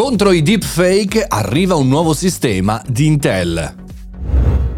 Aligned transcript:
Contro 0.00 0.32
i 0.32 0.40
deepfake 0.40 1.26
arriva 1.28 1.74
un 1.74 1.86
nuovo 1.86 2.14
sistema 2.14 2.82
di 2.88 3.04
Intel. 3.04 3.89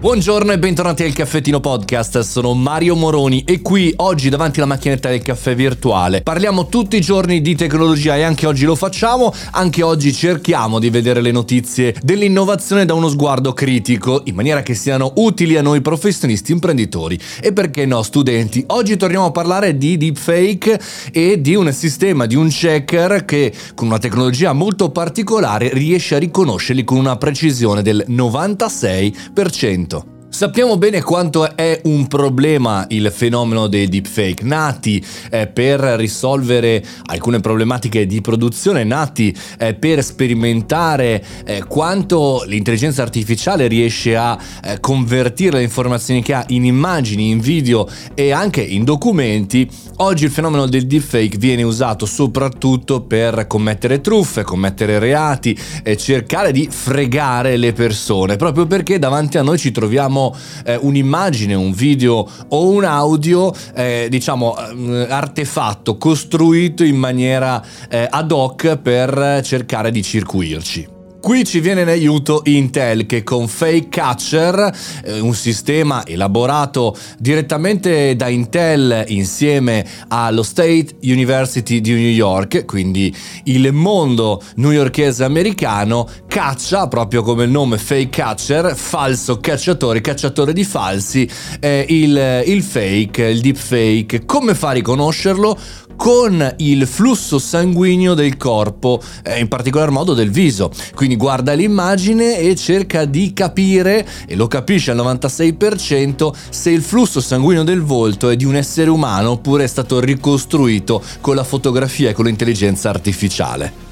Buongiorno 0.03 0.51
e 0.51 0.59
bentornati 0.59 1.05
al 1.05 1.13
Caffettino 1.13 1.61
Podcast, 1.61 2.19
sono 2.23 2.55
Mario 2.55 2.97
Moroni 2.97 3.45
e 3.45 3.63
qui 3.63 3.93
oggi 3.99 4.31
davanti 4.31 4.59
alla 4.59 4.67
macchinetta 4.67 5.09
del 5.09 5.23
caffè 5.23 5.55
virtuale 5.55 6.23
parliamo 6.23 6.67
tutti 6.67 6.97
i 6.97 7.01
giorni 7.01 7.41
di 7.41 7.55
tecnologia 7.55 8.17
e 8.17 8.23
anche 8.23 8.49
oggi 8.49 8.65
lo 8.65 8.75
facciamo, 8.75 9.33
anche 9.53 9.85
oggi 9.85 10.13
cerchiamo 10.13 10.81
di 10.81 10.91
vedere 10.91 11.21
le 11.21 11.31
notizie 11.31 11.95
dell'innovazione 12.03 12.85
da 12.85 12.95
uno 12.95 13.09
sguardo 13.09 13.53
critico 13.53 14.23
in 14.25 14.35
maniera 14.35 14.65
che 14.65 14.75
siano 14.75 15.13
utili 15.19 15.57
a 15.57 15.63
noi 15.63 15.81
professionisti 15.83 16.51
imprenditori 16.51 17.17
e 17.41 17.53
perché 17.53 17.87
no 17.87 18.03
studenti. 18.03 18.65
Oggi 18.67 18.97
torniamo 18.97 19.27
a 19.27 19.31
parlare 19.31 19.79
di 19.79 19.97
deepfake 19.97 20.81
e 21.13 21.41
di 21.41 21.55
un 21.55 21.73
sistema, 21.73 22.27
di 22.27 22.35
un 22.35 22.49
checker 22.49 23.25
che 23.25 23.53
con 23.77 23.87
una 23.87 23.99
tecnologia 23.99 24.53
molto 24.53 24.91
particolare 24.91 25.71
riesce 25.73 26.17
a 26.17 26.19
riconoscerli 26.19 26.83
con 26.83 26.99
una 26.99 27.15
precisione 27.15 27.83
del 27.83 28.05
96%. 28.09 29.91
Sappiamo 30.35 30.79
bene 30.79 31.03
quanto 31.03 31.55
è 31.55 31.83
un 31.85 32.09
problema 32.09 32.87
il 32.89 33.13
fenomeno 33.15 33.67
dei 33.67 33.87
deepfake, 33.87 34.43
nati 34.45 35.05
eh, 35.31 35.47
per 35.47 35.79
risolvere 35.81 36.83
alcune 37.05 37.41
problematiche 37.41 38.07
di 38.07 38.23
produzione, 38.23 38.83
nati 38.83 39.37
eh, 39.59 39.75
per 39.75 40.03
sperimentare 40.03 41.23
eh, 41.45 41.65
quanto 41.65 42.45
l'intelligenza 42.47 43.03
artificiale 43.03 43.69
riesce 43.69 44.17
a 44.17 44.37
eh, 44.65 44.81
convertire 44.81 45.59
le 45.59 45.65
informazioni 45.65 46.23
che 46.23 46.33
ha 46.33 46.45
in 46.49 46.65
immagini, 46.65 47.29
in 47.29 47.39
video 47.39 47.87
e 48.15 48.33
anche 48.33 48.63
in 48.63 48.85
documenti. 48.85 49.69
Oggi 49.97 50.25
il 50.25 50.31
fenomeno 50.31 50.67
del 50.67 50.87
deepfake 50.87 51.37
viene 51.37 51.63
usato 51.63 52.07
soprattutto 52.07 53.03
per 53.03 53.47
commettere 53.47 54.01
truffe, 54.01 54.45
commettere 54.45 54.99
reati 54.99 55.57
e 55.85 55.99
cercare 55.99 56.53
di 56.53 56.67
fregare 56.71 57.59
le 57.59 57.75
persone, 57.75 58.37
proprio 58.37 58.67
perché 58.67 58.99
davanti 58.99 59.37
a 59.37 59.43
noi 59.43 59.59
ci 59.59 59.71
troviamo 59.71 60.22
eh, 60.65 60.77
un'immagine, 60.81 61.55
un 61.55 61.73
video 61.73 62.29
o 62.49 62.69
un 62.69 62.85
audio, 62.85 63.53
eh, 63.75 64.07
diciamo, 64.09 64.57
eh, 64.57 65.07
artefatto, 65.09 65.97
costruito 65.97 66.85
in 66.85 66.97
maniera 66.97 67.63
eh, 67.89 68.07
ad 68.09 68.31
hoc 68.31 68.77
per 68.77 69.41
cercare 69.43 69.91
di 69.91 70.03
circuirci. 70.03 71.01
Qui 71.23 71.45
ci 71.45 71.61
viene 71.61 71.83
in 71.83 71.89
aiuto 71.89 72.43
Intel 72.47 73.07
che 73.07 73.23
con 73.23 73.47
Fake 73.47 73.89
Catcher, 73.89 74.77
eh, 75.05 75.21
un 75.21 75.35
sistema 75.35 76.05
elaborato 76.05 76.97
direttamente 77.17 78.17
da 78.17 78.27
Intel 78.27 79.05
insieme 79.07 79.87
allo 80.09 80.43
State 80.43 80.97
University 81.03 81.81
di 81.81 81.93
New 81.93 82.11
York, 82.11 82.65
quindi 82.65 83.15
il 83.45 83.73
mondo 83.73 84.43
newyorkese 84.57 85.23
americano, 85.23 86.09
caccia, 86.27 86.89
proprio 86.89 87.23
come 87.23 87.45
il 87.45 87.51
nome 87.51 87.79
Fake 87.79 88.09
Catcher, 88.09 88.75
falso 88.75 89.39
cacciatore, 89.39 90.01
cacciatore 90.01 90.53
di 90.53 90.65
falsi, 90.65 91.31
eh, 91.61 91.87
il, 91.89 92.43
il 92.47 92.63
fake, 92.65 93.23
il 93.23 93.41
deepfake. 93.41 94.25
Come 94.27 94.57
fa 94.57 94.71
a 94.71 94.73
riconoscerlo? 94.73 95.57
Con 96.03 96.55
il 96.57 96.89
flusso 96.89 97.39
sanguigno 97.39 98.15
del 98.15 98.37
corpo, 98.37 99.01
eh, 99.23 99.39
in 99.39 99.47
particolar 99.47 99.91
modo 99.91 100.15
del 100.15 100.33
viso. 100.33 100.73
Quindi 100.97 101.15
guarda 101.15 101.53
l'immagine 101.53 102.39
e 102.39 102.57
cerca 102.57 103.05
di 103.05 103.33
capire, 103.33 104.05
e 104.27 104.35
lo 104.35 104.49
capisce 104.49 104.91
al 104.91 104.97
96%, 104.97 106.35
se 106.51 106.71
il 106.71 106.83
flusso 106.83 107.21
sanguigno 107.21 107.63
del 107.63 107.83
volto 107.83 108.31
è 108.31 108.35
di 108.35 108.45
un 108.45 108.57
essere 108.57 108.91
umano 108.91 109.31
oppure 109.31 109.63
è 109.63 109.69
stato 109.69 110.01
ricostruito 110.01 111.01
con 111.21 111.37
la 111.37 111.45
fotografia 111.45 112.11
e 112.11 112.15
con 112.15 112.25
l'intelligenza 112.25 112.89
artificiale 112.89 113.92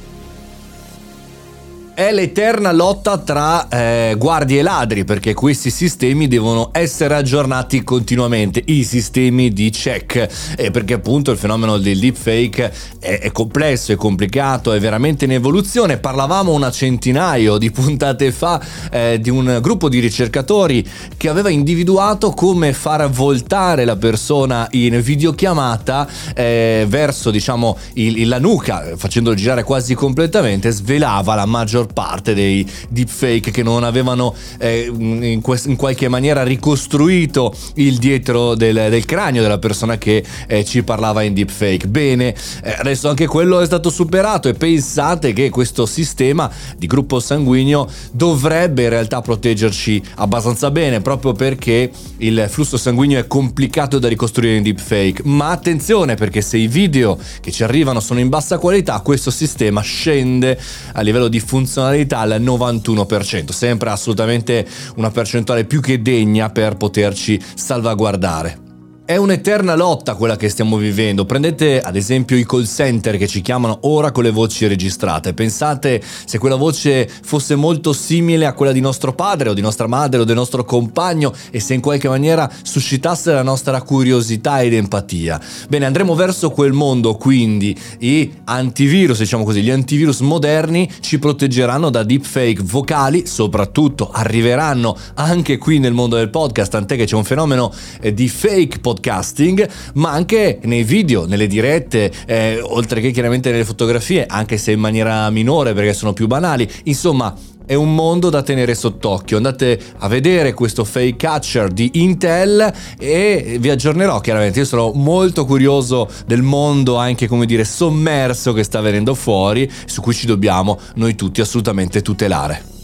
è 2.00 2.12
l'eterna 2.12 2.72
lotta 2.72 3.18
tra 3.18 3.68
eh, 3.68 4.14
guardie 4.16 4.60
e 4.60 4.62
ladri, 4.62 5.04
perché 5.04 5.34
questi 5.34 5.68
sistemi 5.68 6.28
devono 6.28 6.70
essere 6.72 7.14
aggiornati 7.14 7.84
continuamente, 7.84 8.62
i 8.68 8.84
sistemi 8.84 9.52
di 9.52 9.68
check, 9.68 10.54
e 10.56 10.70
perché 10.70 10.94
appunto 10.94 11.30
il 11.30 11.36
fenomeno 11.36 11.76
del 11.76 11.98
deepfake 11.98 12.72
è, 12.98 13.18
è 13.20 13.32
complesso, 13.32 13.92
è 13.92 13.96
complicato, 13.96 14.72
è 14.72 14.80
veramente 14.80 15.26
in 15.26 15.32
evoluzione. 15.32 15.98
Parlavamo 15.98 16.54
una 16.54 16.70
centinaio 16.70 17.58
di 17.58 17.70
puntate 17.70 18.32
fa 18.32 18.58
eh, 18.90 19.18
di 19.20 19.28
un 19.28 19.58
gruppo 19.60 19.90
di 19.90 19.98
ricercatori 19.98 20.82
che 21.18 21.28
aveva 21.28 21.50
individuato 21.50 22.30
come 22.30 22.72
far 22.72 23.10
voltare 23.10 23.84
la 23.84 23.96
persona 23.96 24.66
in 24.70 24.98
videochiamata 25.02 26.08
eh, 26.34 26.86
verso 26.88 27.30
diciamo 27.30 27.76
il, 27.94 28.26
la 28.26 28.38
nuca, 28.38 28.96
facendolo 28.96 29.36
girare 29.36 29.64
quasi 29.64 29.94
completamente, 29.94 30.70
svelava 30.70 31.34
la 31.34 31.44
maggior 31.44 31.88
parte 31.92 32.34
dei 32.34 32.68
deepfake 32.88 33.50
che 33.50 33.62
non 33.62 33.84
avevano 33.84 34.34
eh, 34.58 34.90
in, 34.96 35.40
quest- 35.40 35.66
in, 35.66 35.76
qualche 35.76 36.08
maniera 36.08 36.42
ricostruito 36.42 37.54
il 37.74 37.98
dietro 37.98 38.54
del, 38.54 38.88
del 38.90 39.04
cranio 39.04 39.42
della 39.42 39.58
persona 39.58 39.98
che 39.98 40.24
eh, 40.46 40.64
ci 40.64 40.82
parlava 40.82 41.22
in 41.22 41.34
deepfake. 41.34 41.88
Bene, 41.88 42.34
eh, 42.62 42.74
adesso 42.78 43.08
anche 43.08 43.26
quello 43.26 43.60
è 43.60 43.66
stato 43.66 43.90
superato 43.90 44.48
e 44.48 44.54
pensate 44.54 45.32
che 45.32 45.50
questo 45.50 45.86
sistema 45.86 46.50
di 46.76 46.86
gruppo 46.86 47.20
sanguigno 47.20 47.88
dovrebbe 48.12 48.84
in 48.84 48.88
realtà 48.90 49.20
proteggerci 49.20 50.02
abbastanza 50.16 50.70
bene 50.70 51.00
proprio 51.00 51.32
perché 51.32 51.90
il 52.18 52.46
flusso 52.48 52.76
sanguigno 52.76 53.18
è 53.18 53.26
complicato 53.26 53.98
da 53.98 54.08
ricostruire 54.08 54.56
in 54.56 54.62
deepfake. 54.62 55.22
Ma 55.24 55.50
attenzione 55.50 56.14
perché 56.14 56.40
se 56.40 56.56
i 56.56 56.68
video 56.68 57.18
che 57.40 57.50
ci 57.50 57.62
arrivano 57.62 58.00
sono 58.00 58.20
in 58.20 58.28
bassa 58.28 58.58
qualità, 58.58 59.00
questo 59.00 59.30
sistema 59.30 59.80
scende 59.80 60.58
a 60.92 61.00
livello 61.00 61.28
di 61.28 61.40
funzionalità 61.40 61.69
funzionalità 61.70 62.18
al 62.18 62.42
91%, 62.42 63.50
sempre 63.50 63.90
assolutamente 63.90 64.66
una 64.96 65.10
percentuale 65.12 65.64
più 65.64 65.80
che 65.80 66.02
degna 66.02 66.50
per 66.50 66.76
poterci 66.76 67.40
salvaguardare. 67.54 68.69
È 69.10 69.16
un'eterna 69.16 69.74
lotta 69.74 70.14
quella 70.14 70.36
che 70.36 70.48
stiamo 70.48 70.76
vivendo. 70.76 71.24
Prendete 71.24 71.80
ad 71.80 71.96
esempio 71.96 72.36
i 72.36 72.46
call 72.46 72.64
center 72.64 73.16
che 73.16 73.26
ci 73.26 73.40
chiamano 73.40 73.80
ora 73.82 74.12
con 74.12 74.22
le 74.22 74.30
voci 74.30 74.68
registrate. 74.68 75.34
Pensate 75.34 76.00
se 76.00 76.38
quella 76.38 76.54
voce 76.54 77.10
fosse 77.20 77.56
molto 77.56 77.92
simile 77.92 78.46
a 78.46 78.52
quella 78.52 78.70
di 78.70 78.78
nostro 78.78 79.12
padre 79.12 79.48
o 79.48 79.52
di 79.52 79.60
nostra 79.60 79.88
madre 79.88 80.20
o 80.20 80.24
del 80.24 80.36
nostro 80.36 80.64
compagno 80.64 81.32
e 81.50 81.58
se 81.58 81.74
in 81.74 81.80
qualche 81.80 82.08
maniera 82.08 82.48
suscitasse 82.62 83.32
la 83.32 83.42
nostra 83.42 83.82
curiosità 83.82 84.62
ed 84.62 84.74
empatia. 84.74 85.40
Bene, 85.68 85.86
andremo 85.86 86.14
verso 86.14 86.50
quel 86.52 86.72
mondo 86.72 87.16
quindi 87.16 87.76
i 87.98 88.32
antivirus, 88.44 89.18
diciamo 89.18 89.42
così, 89.42 89.60
gli 89.60 89.70
antivirus 89.70 90.20
moderni 90.20 90.88
ci 91.00 91.18
proteggeranno 91.18 91.90
da 91.90 92.04
deepfake 92.04 92.62
vocali, 92.62 93.26
soprattutto 93.26 94.08
arriveranno 94.12 94.96
anche 95.14 95.58
qui 95.58 95.80
nel 95.80 95.94
mondo 95.94 96.14
del 96.14 96.30
podcast, 96.30 96.70
tant'è 96.70 96.94
che 96.94 97.06
c'è 97.06 97.16
un 97.16 97.24
fenomeno 97.24 97.72
eh, 98.00 98.14
di 98.14 98.28
fake 98.28 98.78
podcast 98.78 98.98
podcasting, 99.00 99.68
ma 99.94 100.10
anche 100.10 100.60
nei 100.64 100.84
video, 100.84 101.26
nelle 101.26 101.46
dirette, 101.46 102.12
eh, 102.26 102.60
oltre 102.62 103.00
che 103.00 103.10
chiaramente 103.10 103.50
nelle 103.50 103.64
fotografie, 103.64 104.26
anche 104.26 104.58
se 104.58 104.72
in 104.72 104.80
maniera 104.80 105.28
minore 105.30 105.72
perché 105.72 105.94
sono 105.94 106.12
più 106.12 106.26
banali. 106.26 106.70
Insomma, 106.84 107.34
è 107.64 107.74
un 107.74 107.94
mondo 107.94 108.30
da 108.30 108.42
tenere 108.42 108.74
sott'occhio. 108.74 109.36
Andate 109.36 109.80
a 109.98 110.08
vedere 110.08 110.52
questo 110.54 110.84
fake 110.84 111.16
catcher 111.16 111.70
di 111.70 111.90
Intel 111.94 112.72
e 112.98 113.56
vi 113.58 113.70
aggiornerò 113.70 114.20
chiaramente. 114.20 114.58
Io 114.58 114.64
sono 114.64 114.92
molto 114.92 115.44
curioso 115.44 116.08
del 116.26 116.42
mondo 116.42 116.96
anche 116.96 117.26
come 117.26 117.46
dire 117.46 117.64
sommerso 117.64 118.52
che 118.52 118.64
sta 118.64 118.80
venendo 118.80 119.14
fuori, 119.14 119.70
su 119.86 120.00
cui 120.02 120.14
ci 120.14 120.26
dobbiamo 120.26 120.78
noi 120.96 121.14
tutti 121.14 121.40
assolutamente 121.40 122.02
tutelare. 122.02 122.79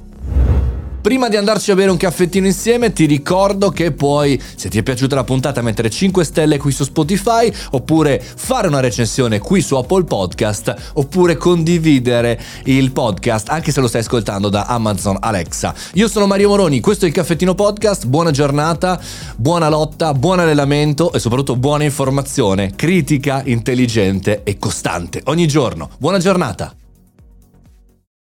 Prima 1.07 1.29
di 1.29 1.37
andarci 1.37 1.71
a 1.71 1.77
bere 1.77 1.93
un 1.93 1.97
caffettino 1.97 2.47
insieme 2.47 2.93
ti 2.93 3.07
ricordo 3.07 3.71
che 3.71 3.93
puoi, 3.93 4.43
se 4.57 4.69
ti 4.69 4.79
è 4.79 4.83
piaciuta 4.83 5.15
la 5.15 5.23
puntata, 5.23 5.63
mettere 5.63 5.89
5 5.89 6.25
stelle 6.25 6.59
qui 6.59 6.73
su 6.73 6.83
Spotify 6.83 7.49
oppure 7.71 8.21
fare 8.21 8.67
una 8.67 8.81
recensione 8.81 9.39
qui 9.39 9.61
su 9.61 9.77
Apple 9.77 10.03
Podcast 10.03 10.75
oppure 10.95 11.37
condividere 11.37 12.43
il 12.65 12.91
podcast 12.91 13.51
anche 13.51 13.71
se 13.71 13.81
lo 13.81 13.87
stai 13.87 14.01
ascoltando 14.01 14.49
da 14.49 14.65
Amazon 14.65 15.17
Alexa. 15.21 15.73
Io 15.93 16.09
sono 16.09 16.27
Mario 16.27 16.49
Moroni, 16.49 16.81
questo 16.81 17.05
è 17.05 17.09
il 17.09 17.15
caffettino 17.15 17.55
podcast, 17.55 18.07
buona 18.07 18.33
giornata, 18.33 19.01
buona 19.37 19.69
lotta, 19.69 20.13
buon 20.13 20.41
allenamento 20.41 21.13
e 21.13 21.21
soprattutto 21.21 21.55
buona 21.55 21.85
informazione, 21.85 22.73
critica, 22.75 23.43
intelligente 23.45 24.41
e 24.43 24.59
costante 24.59 25.21
ogni 25.27 25.47
giorno. 25.47 25.89
Buona 25.99 26.19
giornata! 26.19 26.75